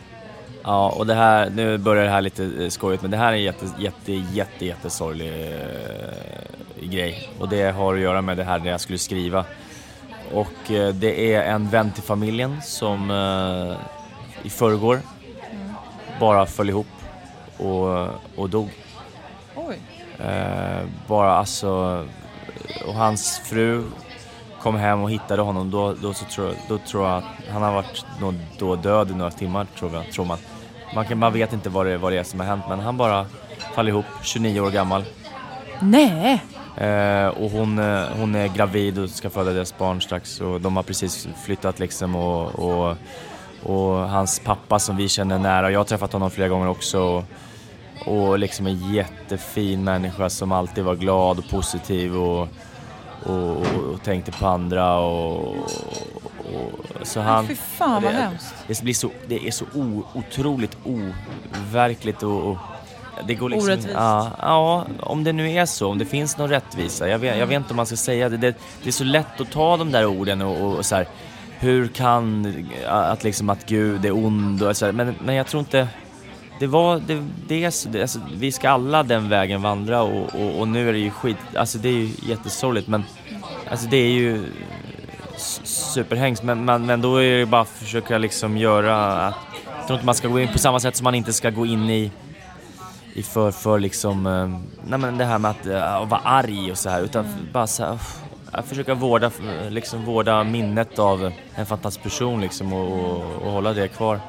[0.62, 3.36] Ja, och det här, nu börjar det här lite eh, skojigt, men det här är
[3.36, 7.30] en jätte, jätte, jätte, jättesorglig eh, grej.
[7.38, 9.44] Och det har att göra med det här när jag skulle skriva.
[10.32, 13.76] Och eh, det är en vän till familjen som eh,
[14.46, 15.00] i förrgår
[15.50, 15.74] mm.
[16.20, 16.86] bara föll ihop
[17.56, 18.70] och, och dog.
[19.54, 19.78] Oj.
[21.06, 22.04] Bara alltså,
[22.87, 23.85] och hans fru
[24.62, 27.72] kom hem och hittade honom, då, då, så tror, då tror jag att han har
[27.72, 30.38] varit nog då död i några timmar, tror, jag, tror man.
[30.94, 32.96] Man, kan, man vet inte vad det, vad det är som har hänt, men han
[32.96, 33.26] bara
[33.74, 35.04] faller ihop, 29 år gammal.
[35.80, 36.42] Nej!
[36.76, 40.76] Eh, och hon, eh, hon är gravid och ska föda deras barn strax och de
[40.76, 42.96] har precis flyttat liksom och, och,
[43.62, 47.24] och hans pappa som vi känner nära, jag har träffat honom flera gånger också och,
[48.04, 52.48] och liksom en jättefin människa som alltid var glad och positiv och,
[53.22, 55.56] och, och, och tänkte på andra och,
[57.02, 57.46] så han...
[57.46, 58.54] Fy fan vad det, hemskt.
[58.66, 62.56] det, blir så, det är så o, otroligt overkligt och,
[63.26, 63.94] det går liksom, Orättvist.
[63.94, 67.09] Ja, ja, om det nu är så, om det finns någon rättvisa.
[67.09, 68.37] Jag vet, jag vet inte om man ska säga det.
[68.37, 71.09] Det, det är så lätt att ta de där orden och, och, och så här,
[71.59, 72.54] hur kan
[72.87, 75.88] att liksom att Gud är ond och så här, men, men jag tror inte
[76.58, 80.34] det var, det, det är så, det, alltså, vi ska alla den vägen vandra och,
[80.34, 83.04] och, och nu är det ju skit, alltså det är ju jättesorgligt men
[83.70, 84.44] alltså det är ju
[85.36, 89.34] s- superhängst men, men, men då är det bara att försöka liksom göra att,
[89.78, 91.66] jag tror inte man ska gå in på samma sätt som man inte ska gå
[91.66, 92.10] in i
[93.14, 94.48] i för, för liksom, eh,
[94.88, 97.66] nej men det här med att, eh, att vara arg och så här utan bara
[97.66, 97.98] så här,
[98.50, 103.52] att försöka vårda, eh, liksom vårda minnet av en fantastisk person liksom och, och, och
[103.52, 104.20] hålla det kvar.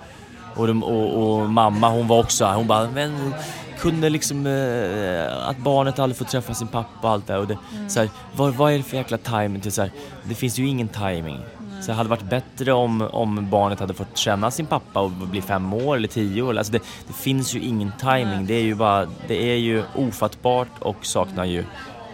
[0.57, 3.33] Och, de, och, och mamma hon var också hon bara, men
[3.79, 7.39] kunde liksom eh, att barnet aldrig får träffa sin pappa och allt det här.
[7.39, 9.91] och det, så här, vad, vad är det för jäkla timing till så här,
[10.23, 11.39] det finns ju ingen timing.
[11.81, 15.41] Så det hade varit bättre om, om barnet hade fått känna sin pappa och bli
[15.41, 16.57] fem år eller tio år.
[16.57, 18.45] Alltså det, det finns ju ingen timing.
[18.45, 21.63] Det är ju bara, det är ju ofattbart och saknar ju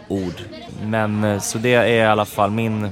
[0.08, 0.42] ord.
[0.84, 2.90] Men eh, så det är i alla fall min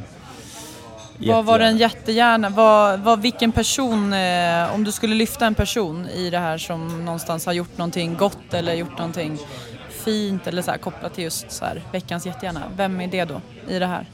[1.27, 6.07] Vad var den jättegärna, vad, vad, vilken person, eh, om du skulle lyfta en person
[6.07, 9.38] i det här som någonstans har gjort någonting gott eller gjort någonting
[9.89, 12.62] fint eller så här, kopplat till just så här, veckans jättegärna.
[12.75, 14.05] Vem är det då i det här?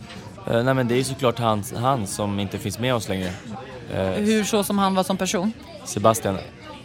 [0.51, 3.29] Eh, nej men det är såklart han, han som inte finns med oss längre.
[3.93, 5.53] Eh, Hur så som han var som person?
[5.85, 6.37] Sebastian.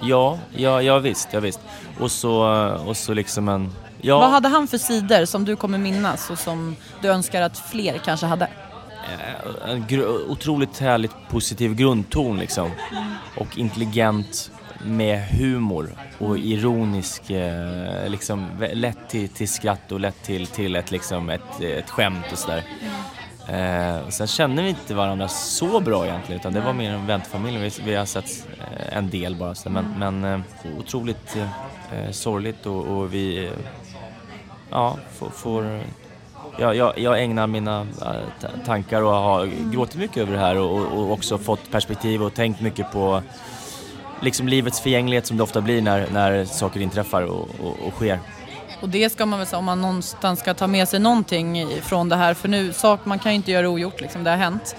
[0.02, 1.60] Ja, ja, ja visst, ja visst.
[2.00, 2.42] Och så,
[2.86, 3.72] och så liksom en...
[4.00, 7.58] Ja, Vad hade han för sidor som du kommer minnas och som du önskar att
[7.58, 8.48] fler kanske hade?
[9.68, 12.70] En gr- otroligt härligt positiv grundton liksom.
[13.36, 14.50] Och intelligent
[14.84, 20.90] med humor och ironisk, eh, liksom lätt till, till skratt och lätt till, till ett,
[20.90, 22.64] liksom ett, ett skämt och sådär.
[23.48, 27.06] Eh, och sen känner vi inte varandra så bra egentligen utan det var mer en
[27.06, 27.58] väntfamilj.
[27.58, 30.40] Vi, vi har sett eh, en del bara så, men, men eh,
[30.78, 31.36] otroligt
[31.92, 33.52] eh, sorgligt och, och vi eh,
[34.70, 35.82] ja, får, får
[36.58, 40.78] jag, jag, jag ägnar mina eh, tankar och har gråtit mycket över det här och,
[40.78, 43.22] och, också fått perspektiv och tänkt mycket på
[44.20, 48.18] liksom livets förgänglighet som det ofta blir när, när saker inträffar och, och, och sker.
[48.80, 52.08] Och det ska man väl säga om man någonstans ska ta med sig någonting från
[52.08, 52.34] det här.
[52.34, 54.76] För nu, sak, man kan ju inte göra ogjort liksom, det har hänt.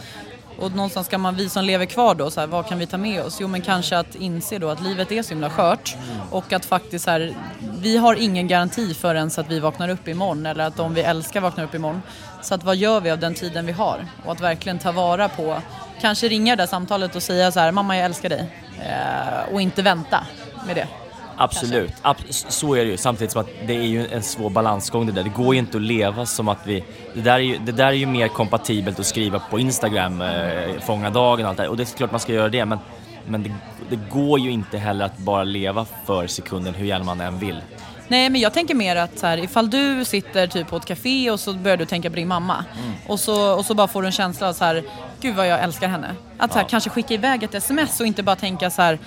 [0.63, 2.97] Och någonstans ska man, vi som lever kvar då, så här, vad kan vi ta
[2.97, 3.37] med oss?
[3.41, 5.95] Jo men kanske att inse då att livet är så himla skört.
[6.31, 7.35] Och att faktiskt så här,
[7.79, 11.01] vi har ingen garanti förrän så att vi vaknar upp imorgon eller att de vi
[11.01, 12.01] älskar vaknar upp imorgon.
[12.41, 14.05] Så att vad gör vi av den tiden vi har?
[14.25, 15.57] Och att verkligen ta vara på,
[16.01, 18.51] kanske ringa det där samtalet och säga så här, mamma jag älskar dig.
[18.79, 20.27] Eh, och inte vänta
[20.67, 21.02] med det.
[21.37, 22.97] Absolut, Ab- så är det ju.
[22.97, 25.23] Samtidigt som att det är ju en svår balansgång det där.
[25.23, 26.83] Det går ju inte att leva som att vi...
[27.13, 30.79] Det där är ju, det där är ju mer kompatibelt att skriva på Instagram, eh,
[30.85, 31.69] fånga dagen och allt det där.
[31.69, 32.79] Och det är klart man ska göra det men,
[33.27, 33.51] men det,
[33.89, 37.61] det går ju inte heller att bara leva för sekunden hur gärna man än vill.
[38.07, 41.31] Nej men jag tänker mer att så här, ifall du sitter typ på ett café
[41.31, 42.65] och så börjar du tänka på din mamma
[43.07, 44.83] och, så, och så bara får du en känsla av så här,
[45.21, 46.15] gud vad jag älskar henne.
[46.37, 48.99] Att så här, kanske skicka iväg ett sms och inte bara tänka så här,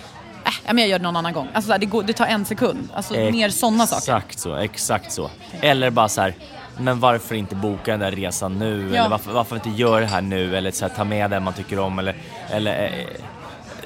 [0.47, 1.49] äh, men jag gör det någon annan gång.
[1.55, 2.89] Alltså det, går, det tar en sekund.
[2.95, 4.03] Alltså mer sådana saker.
[4.17, 5.31] Exakt så, exakt så.
[5.61, 6.35] Eller bara så här,
[6.79, 8.91] men varför inte boka den där resan nu?
[8.93, 8.99] Ja.
[9.01, 10.57] Eller varför, varför inte göra det här nu?
[10.57, 12.17] Eller så här, ta med den man tycker om eller...
[12.51, 13.07] eller eh,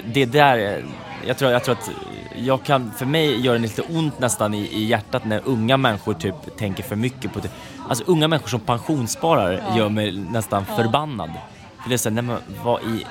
[0.05, 0.85] det där, eh,
[1.27, 1.91] jag tror, jag tror att
[2.37, 6.15] jag kan, för mig gör det lite ont nästan i, i hjärtat när unga människor
[6.15, 7.49] typ tänker för mycket på det.
[7.89, 9.77] Alltså unga människor som pensionssparar Ja.
[9.79, 10.77] gör mig nästan Ja.
[10.77, 11.31] förbannad.
[11.83, 13.07] För det är såhär, nej men vad i,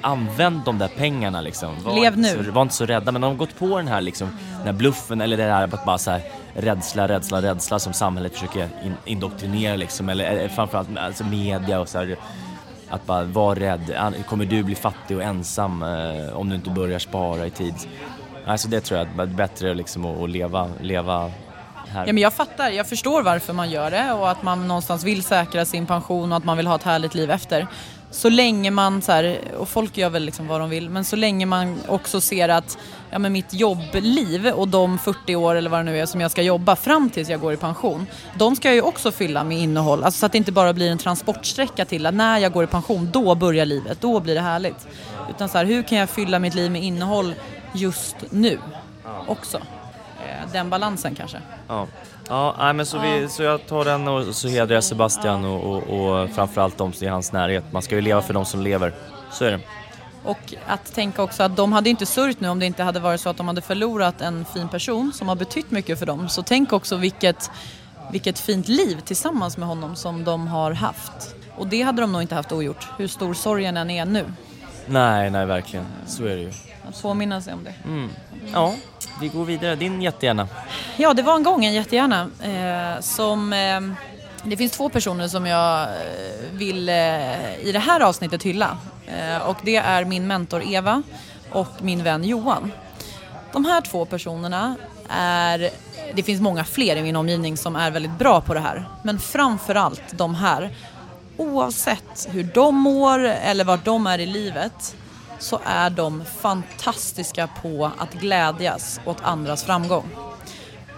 [0.00, 1.84] använd de där pengarna liksom.
[1.84, 2.44] Var Lev inte nu.
[2.44, 4.72] Så, var inte så rädda, men de har gått på den här liksom, den här
[4.72, 6.22] bluffen eller det här att bara så här,
[6.54, 10.08] rädsla, rädsla, rädsla som samhället försöker in, indoktrinera liksom.
[10.08, 12.16] Eller framförallt alltså media och så här,
[12.90, 14.12] Att bara vara rädd.
[14.28, 17.74] Kommer du bli fattig och ensam eh, om du inte börjar spara i tid?
[18.46, 21.30] Alltså det tror jag är bättre liksom att, att leva, leva
[21.88, 22.06] här.
[22.06, 25.22] Ja, men jag fattar, jag förstår varför man gör det och att man någonstans vill
[25.22, 27.66] säkra sin pension och att man vill ha ett härligt liv efter.
[28.14, 31.16] Så länge man så här, och folk gör väl liksom vad de vill, men så
[31.16, 32.78] länge man också ser att
[33.10, 36.30] ja, men mitt jobbliv och de 40 år eller vad det nu är som jag
[36.30, 38.06] ska jobba fram tills jag går i pension,
[38.38, 40.04] de ska jag ju också fylla med innehåll.
[40.04, 42.66] Alltså så att det inte bara blir en transportsträcka till att när jag går i
[42.66, 44.86] pension, då börjar livet, då blir det härligt.
[45.30, 47.34] Utan så här, hur kan jag fylla mitt liv med innehåll
[47.72, 48.58] just nu
[49.26, 49.56] också?
[50.26, 51.38] Eh, Den balansen kanske.
[51.68, 51.86] Ja,
[52.28, 55.64] ja nej, men så, vi, så jag tar den och så hedrar jag Sebastian och,
[55.64, 57.64] och, och framförallt de som är i hans närhet.
[57.72, 58.94] Man ska ju leva för de som lever.
[59.32, 59.60] Så är det.
[60.24, 63.20] Och att tänka också att de hade inte sörjt nu om det inte hade varit
[63.20, 66.28] så att de hade förlorat en fin person som har betytt mycket för dem.
[66.28, 67.50] Så tänk också vilket,
[68.12, 71.34] vilket fint liv tillsammans med honom som de har haft.
[71.56, 74.24] Och det hade de nog inte haft ogjort, hur stor sorgen än är nu.
[74.86, 75.86] Nej, nej verkligen.
[76.06, 76.52] Så är det ju.
[76.88, 77.74] Att påminna sig om det.
[77.84, 78.10] Mm.
[78.52, 78.74] Ja,
[79.20, 79.76] vi går vidare.
[79.76, 80.48] Din jättegärna.
[80.96, 83.52] Ja, det var en gång en jättegärna eh, som...
[83.52, 83.80] Eh,
[84.46, 85.88] det finns två personer som jag eh,
[86.52, 88.78] vill eh, i det här avsnittet hylla.
[89.06, 91.02] Eh, och det är min mentor Eva
[91.50, 92.72] och min vän Johan.
[93.52, 94.76] De här två personerna
[95.08, 95.70] är...
[96.14, 98.88] Det finns många fler i min omgivning som är väldigt bra på det här.
[99.02, 100.70] Men framförallt de här.
[101.36, 104.96] Oavsett hur de mår eller var de är i livet
[105.38, 110.10] så är de fantastiska på att glädjas åt andras framgång.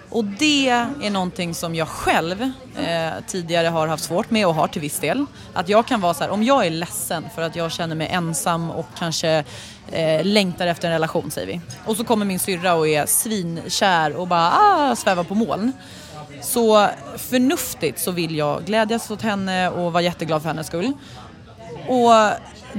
[0.09, 2.43] Och det är någonting som jag själv
[2.77, 5.27] eh, tidigare har haft svårt med och har till viss del.
[5.53, 8.09] Att jag kan vara så här, om jag är ledsen för att jag känner mig
[8.09, 9.45] ensam och kanske
[9.93, 11.61] eh, längtar efter en relation säger vi.
[11.85, 15.73] Och så kommer min syrra och är svinkär och bara ah, svävar på moln.
[16.43, 20.93] Så förnuftigt så vill jag glädjas åt henne och vara jätteglad för hennes skull.
[21.89, 22.13] Och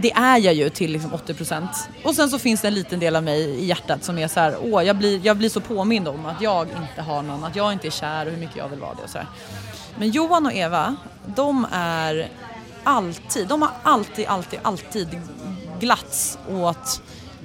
[0.01, 1.67] det är jag ju till liksom 80%.
[2.03, 4.39] Och sen så finns det en liten del av mig i hjärtat som är så
[4.39, 7.55] här, åh jag blir, jag blir så påmind om att jag inte har någon, att
[7.55, 9.27] jag inte är kär och hur mycket jag vill vara det och så här.
[9.99, 12.29] Men Johan och Eva, de är
[12.83, 15.21] alltid, de har alltid, alltid, alltid
[15.79, 17.01] glatts åt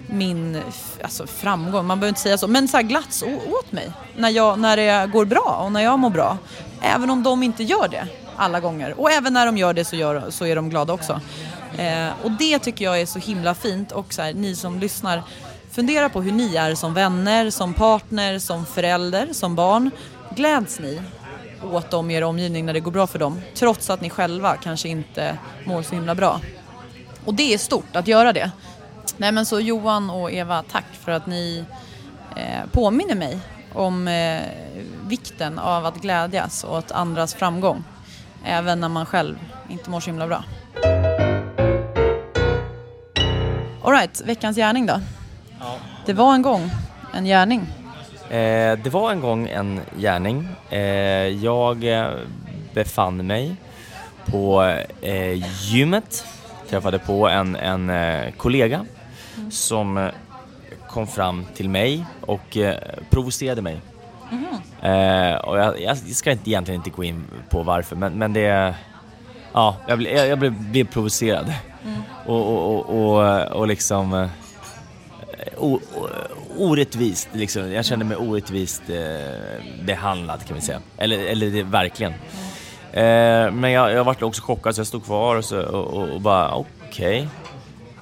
[0.07, 0.61] min
[1.03, 4.59] alltså, framgång, man behöver inte säga så, men så här, glatts åt mig när, jag,
[4.59, 6.38] när det går bra och när jag mår bra.
[6.81, 9.01] Även om de inte gör det alla gånger.
[9.01, 11.21] Och även när de gör det så, gör, så är de glada också.
[11.78, 15.22] Eh, och det tycker jag är så himla fint och så här, ni som lyssnar,
[15.70, 19.90] fundera på hur ni är som vänner, som partner, som förälder, som barn.
[20.37, 21.02] Gläds ni
[21.72, 24.56] åt dem i er omgivning när det går bra för dem, trots att ni själva
[24.56, 26.40] kanske inte mår så himla bra.
[27.24, 28.50] Och det är stort att göra det.
[29.16, 31.64] Nej men så Johan och Eva, tack för att ni
[32.37, 33.38] eh, påminner mig
[33.72, 34.42] om eh,
[35.06, 37.85] vikten av att glädjas åt andras framgång.
[38.44, 40.44] Även när man själv inte mår så himla bra.
[43.85, 45.01] Alright, veckans gärning då?
[46.07, 46.71] Det var en gång
[47.14, 47.61] en gärning.
[48.31, 50.49] Eh, det var en gång en gärning.
[50.71, 50.81] Eh,
[51.45, 52.07] jag eh,
[52.75, 53.57] befann mig
[54.27, 54.62] på
[55.01, 55.33] eh,
[55.73, 56.27] gymmet,
[56.68, 58.85] träffade på en, en eh, kollega
[59.51, 60.09] som eh,
[60.88, 62.57] kom fram till mig och
[63.11, 63.81] provocerade mig.
[64.83, 68.75] Eh, och jag, jag ska inte, egentligen inte gå in på varför, men, men det...
[69.53, 71.53] Ja, jag, blev- jag, jag blev, blev provocerad.
[72.27, 74.14] Och, och, och, och, och liksom...
[74.14, 74.29] eh,
[75.59, 75.81] O,
[76.57, 77.73] orättvist, liksom.
[77.73, 80.81] jag kände mig orättvist eh, behandlad kan vi säga.
[80.97, 82.12] Eller, eller det, verkligen.
[82.92, 86.55] Eh, men jag, jag vart också chockad så jag stod kvar och, så, och, bara
[86.55, 87.29] okej.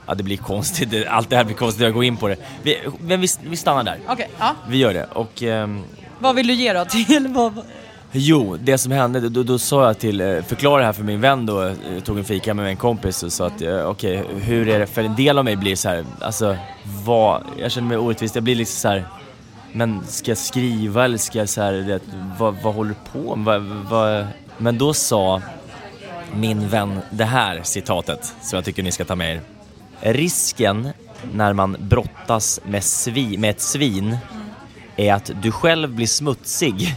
[0.07, 2.37] Ja det blir konstigt, allt det här blir konstigt att gå in på det.
[2.63, 3.99] Vi, men vi, vi stannar där.
[4.09, 4.55] Okej, ja.
[4.69, 5.05] Vi gör det.
[5.13, 5.83] Och ehm,
[6.19, 7.29] Vad vill du ge då till?
[7.35, 7.63] Vad,
[8.13, 11.21] Jo, det som hände, då, då sa jag till, eh, förklara det här för min
[11.21, 14.69] vän då, jag tog en fika med en kompis och sa att okej, okej, hur
[14.69, 16.57] är det, för en del av mig blir så här, alltså
[17.05, 19.05] vad, jag känner mig orättvist, jag blir liksom så här,
[19.73, 22.01] men ska jag skriva eller ska jag så här, det,
[22.39, 23.45] vad, vad håller du på med?
[23.45, 24.27] Vad, vad,
[24.59, 25.43] men då sa
[26.35, 29.43] min vän det här citatet som jag tycker ni ska ta med er.
[30.13, 30.89] Risken
[31.33, 34.17] när man brottas med, svi, med ett svin
[34.97, 36.97] är att du själv blir smutsig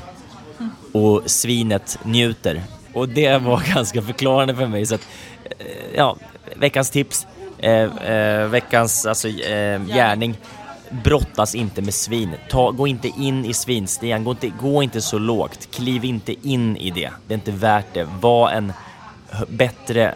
[0.94, 2.64] och svinet njuter.
[2.94, 4.86] Och det var ganska förklarande för mig.
[4.86, 5.08] Så att,
[5.60, 6.18] eh, ja,
[6.56, 7.28] veckans tips,
[7.58, 7.72] eh,
[8.12, 10.38] eh, veckans alltså, eh, gärning.
[11.04, 12.32] Brottas inte med svin.
[12.50, 15.70] Ta, gå inte in i svinstigen, gå inte, gå inte så lågt.
[15.72, 17.12] Kliv inte in i det.
[17.28, 18.08] Det är inte värt det.
[18.20, 18.74] Var en
[19.48, 20.16] bättre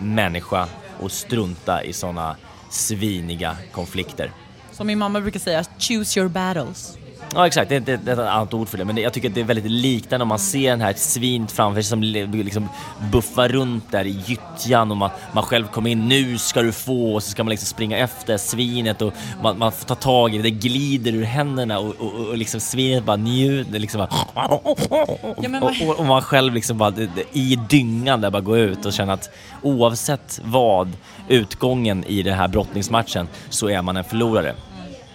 [0.00, 0.68] människa
[1.00, 2.36] och strunta i sådana
[2.70, 4.30] sviniga konflikter.
[4.72, 6.99] som min mamma brukar säga, choose your battles.
[7.34, 8.84] Ja exakt, det är, ett annat ord för det.
[8.84, 11.82] Men jag tycker att det är väldigt likt när man ser den här svint framför
[11.82, 12.68] sig som li- liksom
[13.12, 17.14] buffar runt där i gyttjan och man, man själv kommer in, nu ska du få,
[17.14, 19.12] och så ska man liksom springa efter svinet och
[19.42, 22.60] man, man får ta tag i det, det glider ur händerna och, och, och liksom
[22.60, 23.98] svinet bara njuter liksom
[24.34, 26.94] bara, och, och, man själv liksom bara
[27.32, 29.30] i dyngan där bara går ut och känner att
[29.62, 30.92] oavsett vad
[31.28, 34.54] utgången i den här brottningsmatchen så är man en förlorare.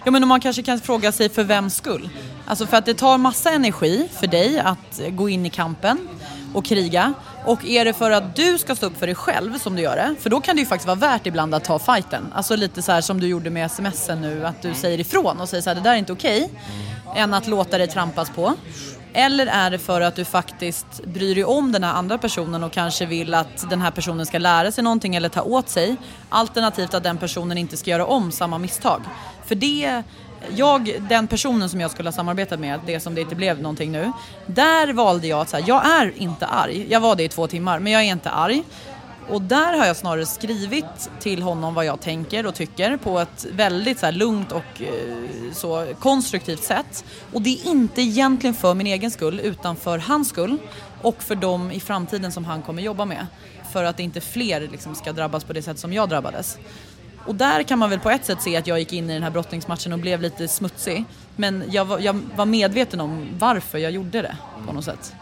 [0.06, 2.08] Ja, men man kanske kan fråga sig för vems skull.
[2.46, 6.08] Alltså för att det tar massa energi för dig att gå in i kampen
[6.54, 7.14] och kriga.
[7.44, 9.96] Och är det för att du ska stå upp för dig själv som du gör
[9.96, 12.32] det, för då kan det ju faktiskt vara värt ibland att ta fighten.
[12.34, 15.48] Alltså lite så här som du gjorde med smsen nu, att du säger ifrån och
[15.48, 16.50] säger så här, det där är inte okej.
[17.16, 18.54] Än att låta dig trampas på.
[19.12, 22.72] Eller är det för att du faktiskt bryr dig om den här andra personen och
[22.72, 25.96] kanske vill att den här personen ska lära sig någonting eller ta åt sig.
[26.28, 29.02] Alternativt att den personen inte ska göra om samma misstag.
[29.46, 30.02] För det,
[30.56, 33.92] jag, den personen som jag skulle ha samarbetat med, det som det inte blev någonting
[33.92, 34.12] nu.
[34.46, 36.86] Där valde jag att säga, jag är inte arg.
[36.88, 38.62] Jag var det i två timmar, men jag är inte arg.
[39.28, 43.46] Och där har jag snarare skrivit till honom vad jag tänker och tycker på ett
[43.52, 47.04] väldigt så här lugnt och eh, så konstruktivt sätt.
[47.32, 50.58] Och det är inte egentligen för min egen skull utan för hans skull
[51.02, 53.26] och för dem i framtiden som han kommer jobba med.
[53.72, 56.58] För att inte fler liksom ska drabbas på det sätt som jag drabbades.
[57.26, 59.22] Och där kan man väl på ett sätt se att jag gick in i den
[59.22, 61.04] här brottningsmatchen och blev lite smutsig.
[61.36, 65.14] Men jag var, jag var medveten om varför jag gjorde det på något sätt.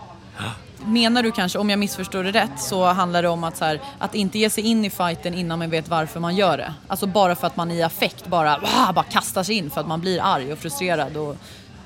[0.86, 3.80] Menar du kanske, om jag missförstår det rätt, så handlar det om att, så här,
[3.98, 6.74] att inte ge sig in i fighten innan man vet varför man gör det.
[6.88, 9.88] Alltså bara för att man i affekt bara, ah, bara kastar sig in för att
[9.88, 11.36] man blir arg och frustrerad och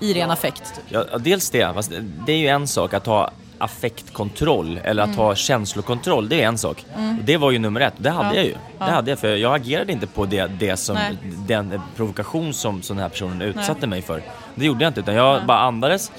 [0.01, 0.75] i ren affekt.
[0.75, 0.85] Typ.
[0.89, 1.75] Ja, ja, dels det.
[1.75, 1.93] Fast
[2.27, 5.19] det är ju en sak att ha affektkontroll eller att Mm.
[5.19, 6.29] ha känslokontroll.
[6.29, 6.85] Det är en sak.
[6.97, 7.19] Mm.
[7.25, 7.95] Det var ju nummer ett.
[7.97, 8.35] Det hade Ja.
[8.35, 8.55] jag ju.
[8.79, 8.85] Ja.
[8.87, 11.17] Det hade jag för jag agerade inte på det, det som, Nej.
[11.47, 13.89] den provokation som, som den här personen utsatte Nej.
[13.89, 14.23] mig för.
[14.55, 15.47] Det gjorde jag inte utan jag Nej.
[15.47, 16.13] bara andades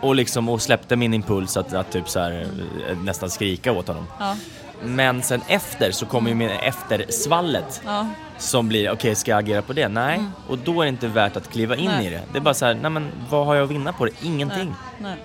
[0.00, 2.46] och, liksom, och släppte min impuls att, att typ så här,
[2.90, 4.06] eh, nästan skrika åt honom.
[4.18, 4.36] Ja.
[4.84, 8.06] Men sen efter så kommer ju med eftersvallet Ja.
[8.38, 9.88] som blir, okej ska jag agera på det?
[9.88, 10.14] Nej.
[10.18, 10.30] Mm.
[10.48, 12.06] Och då är det inte värt att kliva in Nej.
[12.06, 12.20] i det.
[12.32, 14.12] Det är bara så här, nej men vad har jag att vinna på det?
[14.22, 14.74] Ingenting.
[14.98, 15.16] Nej.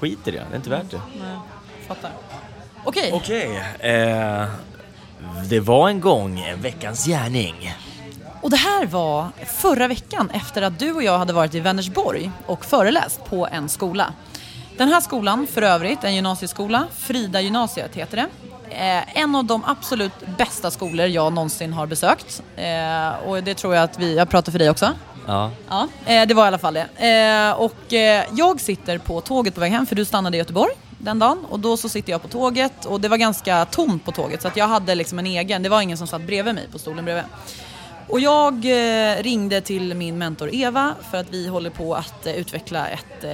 [0.00, 1.00] Skit i det, det är inte värt det.
[1.20, 1.36] Nej.
[1.88, 2.10] Fattar.
[2.84, 3.10] Okej.
[3.14, 4.46] Okej, eh,
[5.48, 7.74] det var en gång en veckans gärning.
[8.42, 12.30] Och det här var förra veckan efter att du och jag hade varit i Vänersborg
[12.46, 14.12] och föreläst på en skola.
[14.76, 18.26] Den här skolan, för övrigt, en gymnasieskola, Frida gymnasiet heter det.
[18.70, 22.42] Eh, en av de absolut bästa skolor jag någonsin har besökt.
[22.56, 24.90] Eh, och det tror jag att vi, jag pratar för dig också.
[25.30, 25.50] Ja.
[25.68, 27.06] Ja, eh, det var i alla fall det.
[27.08, 30.72] Eh, och eh, jag sitter på tåget på väg hem, för du stannade i Göteborg
[30.98, 31.44] den dagen.
[31.48, 34.48] Och då så sitter jag på tåget och det var ganska tomt på tåget så
[34.48, 37.04] att jag hade liksom en egen, det var ingen som satt bredvid mig på stolen
[37.04, 37.24] bredvid.
[38.08, 38.64] Och jag
[39.20, 43.24] ringde till min mentor Eva för att vi håller på att utveckla ett,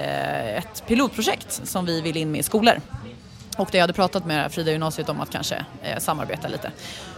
[0.59, 2.81] ett pilotprojekt som vi vill in med i skolor.
[3.57, 6.73] Och det jag hade pratat med Frida gymnasiet om att kanske eh, samarbeta lite.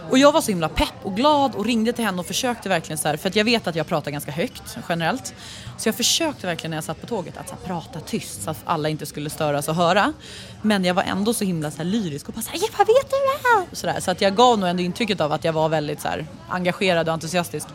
[0.09, 2.97] Och jag var så himla pepp och glad och ringde till henne och försökte verkligen
[2.97, 5.33] så här, för att jag vet att jag pratar ganska högt generellt.
[5.77, 8.51] Så jag försökte verkligen när jag satt på tåget att så här, prata tyst så
[8.51, 10.13] att alla inte skulle störas och höra.
[10.61, 13.17] Men jag var ändå så himla så här, lyrisk och bara såhär, Eva vet du
[13.17, 13.67] det här?
[13.71, 13.99] Så, där.
[13.99, 17.07] så att jag gav nog ändå intrycket av att jag var väldigt så här, engagerad
[17.07, 17.67] och entusiastisk.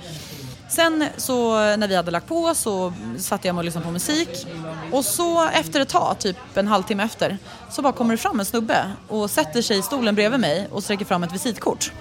[0.69, 4.47] Sen så när vi hade lagt på så satte jag mig och lyssnade på musik.
[4.93, 7.39] Och så efter ett tag, typ en halvtimme efter,
[7.71, 10.85] så bara kommer det fram en snubbe och sätter sig i stolen bredvid mig och
[10.85, 11.93] sträcker fram ett visitkort.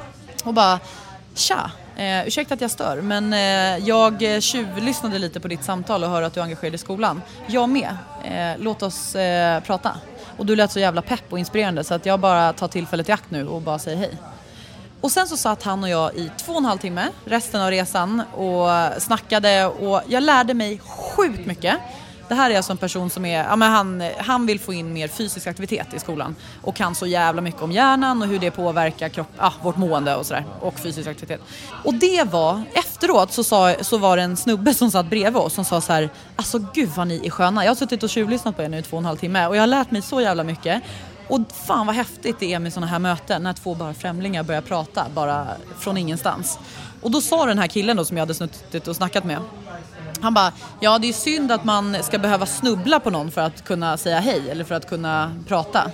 [0.43, 0.80] Och bara
[1.36, 6.03] Tja, eh, ursäkta att jag stör men eh, jag eh, tjuvlyssnade lite på ditt samtal
[6.03, 7.22] och hör att du är engagerad i skolan.
[7.47, 7.97] Jag med.
[8.26, 9.97] Eh, låt oss eh, prata.
[10.38, 13.11] Och du lät så jävla pepp och inspirerande så att jag bara tar tillfället i
[13.11, 14.18] akt nu och bara säger hej.
[15.04, 17.72] Och sen så satt han och jag i två och en halv timme resten av
[17.72, 18.70] resan och
[19.01, 21.78] snackade och jag lärde mig sjukt mycket.
[22.28, 24.93] Det här är alltså en person som är, ja men han, han vill få in
[24.93, 28.51] mer fysisk aktivitet i skolan och kan så jävla mycket om hjärnan och hur det
[28.51, 31.41] påverkar kropp, ah, vårt mående och sådär och fysisk aktivitet.
[31.84, 35.54] Och det var, efteråt så, sa, så var det en snubbe som satt bredvid oss
[35.54, 37.64] som sa så här, alltså gud vad ni är sköna.
[37.64, 39.56] Jag har suttit och tjuvlyssnat på er nu i två och en halv timme och
[39.56, 40.84] jag har lärt mig så jävla mycket.
[41.28, 44.61] Och fan vad häftigt det är med sådana här möten när två bara främlingar börjar
[44.61, 45.47] prata bara
[45.80, 46.59] från ingenstans.
[47.01, 49.39] Och då sa den här killen då som jag hade suttit och snackat med.
[50.21, 53.63] Han bara, ja det är synd att man ska behöva snubbla på någon för att
[53.63, 55.91] kunna säga hej eller för att kunna prata.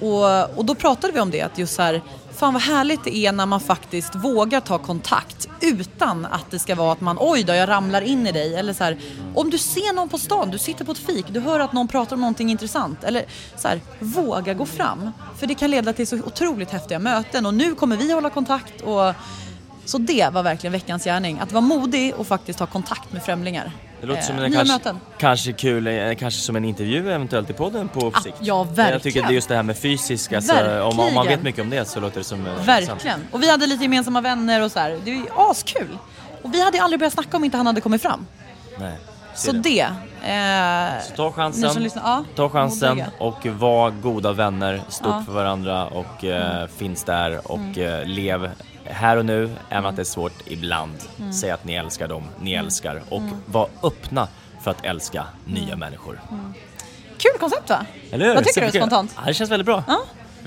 [0.00, 2.02] Och, och då pratade vi om det, att just så här,
[2.40, 6.74] fan vad härligt det är när man faktiskt vågar ta kontakt utan att det ska
[6.74, 8.54] vara att man, oj då jag ramlar in i dig.
[8.54, 8.98] Eller så här,
[9.34, 11.88] om du ser någon på stan, du sitter på ett fik, du hör att någon
[11.88, 13.04] pratar om någonting intressant.
[13.04, 13.24] Eller
[13.56, 15.10] så här, våga gå fram.
[15.38, 18.80] För det kan leda till så otroligt häftiga möten och nu kommer vi hålla kontakt
[18.80, 19.14] och
[19.84, 21.38] Så det var verkligen veckans gärning.
[21.38, 23.72] Att vara modig och faktiskt ha kontakt med främlingar.
[24.00, 25.00] Det låter som Eh, en nya kanske, möten.
[25.18, 28.36] kanske kul, eh, kanske som en intervju eventuellt i podden på sikt.
[28.40, 29.26] ja, Jag tycker verkligen.
[29.28, 31.26] det är just det här med fysisk, alltså, om, om man Verkligen.
[31.26, 32.68] vet mycket om det så låter det som eh, intressant.
[32.90, 33.26] Verkligen.
[33.30, 34.98] Och vi hade lite gemensamma vänner och så här.
[35.04, 35.98] Det är ju askul.
[36.42, 38.26] Och vi hade aldrig börjat snacka om inte han hade kommit fram.
[38.78, 38.92] Nej.
[39.34, 39.80] Så det.
[39.80, 45.18] Eh, Så ta chansen, lyssnar, ja, ta chansen och var goda vänner, stå Ja.
[45.20, 48.00] upp för varandra och eh, finns där och Mm.
[48.00, 48.50] eh, lev
[48.92, 50.94] här och nu, även att det är svårt ibland.
[51.18, 51.32] Mm.
[51.32, 54.28] Säg att ni älskar dem ni älskar och var öppna
[54.62, 55.64] för att älska Mm.
[55.64, 56.20] nya människor.
[57.18, 57.86] Kul koncept va?
[58.10, 58.34] Eller hur?
[58.34, 58.80] Vad tycker du Superkul.
[58.80, 59.14] spontant?
[59.16, 59.84] Ja, det känns väldigt bra.
[59.86, 60.00] Ja.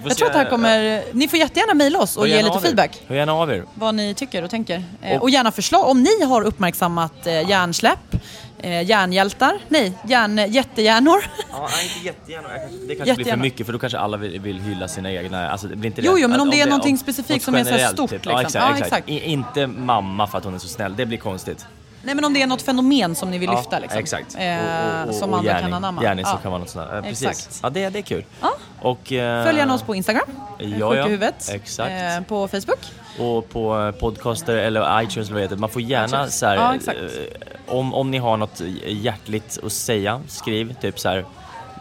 [0.06, 1.04] Jag tror att det här kommer...
[1.14, 3.02] Ni får jättegärna mejla oss och ge lite feedback.
[3.08, 3.64] Hör gärna av er.
[3.74, 4.84] Vad ni tycker och tänker.
[5.02, 5.88] Eh, Och- och gärna förslag.
[5.90, 8.16] Om ni har uppmärksammat eh, hjärnsläpp,
[8.60, 11.24] eh, hjärnhjältar, nej, hjärn, jättehjärnor.
[11.52, 14.60] Ja, nej, inte kanske- Det kanske blir för mycket för då kanske alla vill, vill
[14.60, 15.50] hylla sina egna.
[15.50, 17.64] Alltså, det blir inte Jo, jo, men om det är Om någonting specifikt som är
[17.88, 18.26] så stort, Typ.
[18.26, 18.32] liksom.
[18.34, 18.66] Ja, exakt.
[18.80, 19.10] Ja, exakt.
[19.10, 21.66] I, inte mamma för att hon är så snäll, det blir konstigt.
[22.06, 24.00] Nej, men om det är något fenomen som ni vill Ja, lyfta liksom.
[24.00, 24.36] Exakt.
[24.36, 25.64] Eh, som och andra gärning.
[25.64, 26.02] kan anamma.
[26.02, 26.32] Gärning Ja.
[26.32, 26.98] så kan vara något sånt där.
[26.98, 27.28] Eh, precis.
[27.28, 27.60] Exakt.
[27.64, 28.26] Ja, det, det är kul.
[28.42, 28.52] Ja.
[28.82, 30.26] Och, eh, Följ gärna oss på Instagram,
[30.60, 31.06] Ja, ja.
[31.06, 31.50] huvudet.
[31.54, 31.92] Exakt.
[31.92, 32.80] Eh, på Facebook.
[33.20, 35.56] Och på eh, podcaster eller iTunes eller vad heter.
[35.56, 40.22] Man får gärna så här, Ja, eh, om, om ni har något hjärtligt att säga,
[40.28, 41.26] skriv typ så här.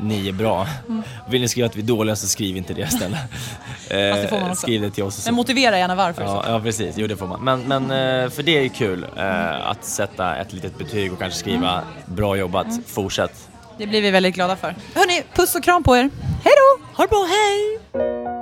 [0.00, 0.66] Ni är bra.
[0.88, 1.02] Mm.
[1.28, 3.18] Vill ni skriva att vi är dåliga så skriv inte det snälla.
[3.88, 4.62] det får man Eh, också.
[4.62, 5.26] Skriv det till oss.
[5.26, 6.22] Men motivera gärna varför.
[6.22, 7.40] Ja, ja precis, jo det får man.
[7.44, 7.82] Men, men
[8.24, 11.72] eh, för det är ju kul eh, att sätta ett litet betyg och kanske skriva
[11.72, 11.84] Mm.
[12.06, 13.48] bra jobbat, fortsätt.
[13.78, 14.74] Det blir vi väldigt glada för.
[14.94, 16.10] Hörni, puss och kram på er.
[16.44, 16.84] Hej då!
[16.96, 18.41] Ha det bra, hej!